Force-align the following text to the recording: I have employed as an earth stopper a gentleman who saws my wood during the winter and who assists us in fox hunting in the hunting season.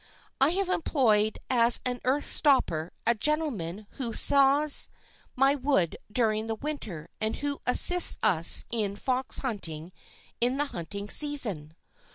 I 0.41 0.49
have 0.57 0.67
employed 0.67 1.37
as 1.47 1.79
an 1.85 2.01
earth 2.05 2.27
stopper 2.27 2.91
a 3.05 3.13
gentleman 3.13 3.85
who 3.91 4.13
saws 4.13 4.89
my 5.35 5.53
wood 5.53 5.95
during 6.11 6.47
the 6.47 6.55
winter 6.55 7.07
and 7.21 7.35
who 7.35 7.61
assists 7.67 8.17
us 8.23 8.65
in 8.71 8.95
fox 8.95 9.37
hunting 9.45 9.91
in 10.39 10.57
the 10.57 10.65
hunting 10.65 11.07
season. 11.07 11.75